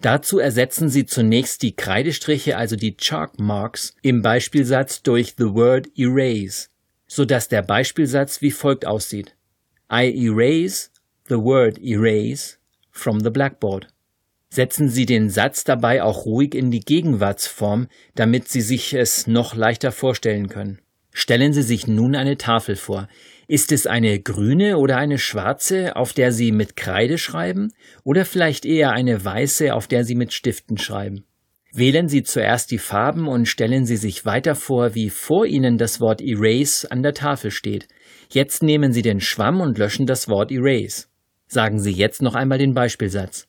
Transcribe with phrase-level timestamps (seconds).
[0.00, 5.88] Dazu ersetzen Sie zunächst die Kreidestriche, also die Chalk Marks, im Beispielsatz durch the word
[5.98, 6.68] erase,
[7.08, 9.34] so dass der Beispielsatz wie folgt aussieht.
[9.92, 10.90] I erase
[11.28, 12.58] the word erase
[12.92, 13.88] from the blackboard.
[14.56, 19.54] Setzen Sie den Satz dabei auch ruhig in die Gegenwartsform, damit Sie sich es noch
[19.54, 20.78] leichter vorstellen können.
[21.12, 23.06] Stellen Sie sich nun eine Tafel vor.
[23.48, 28.64] Ist es eine grüne oder eine schwarze, auf der Sie mit Kreide schreiben, oder vielleicht
[28.64, 31.26] eher eine weiße, auf der Sie mit Stiften schreiben?
[31.70, 36.00] Wählen Sie zuerst die Farben und stellen Sie sich weiter vor, wie vor Ihnen das
[36.00, 37.88] Wort Erase an der Tafel steht.
[38.30, 41.08] Jetzt nehmen Sie den Schwamm und löschen das Wort Erase.
[41.46, 43.48] Sagen Sie jetzt noch einmal den Beispielsatz.